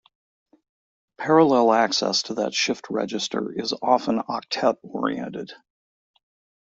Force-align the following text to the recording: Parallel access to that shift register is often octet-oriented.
Parallel 1.19 1.73
access 1.73 2.23
to 2.23 2.33
that 2.33 2.55
shift 2.55 2.89
register 2.89 3.51
is 3.51 3.71
often 3.83 4.17
octet-oriented. 4.17 5.51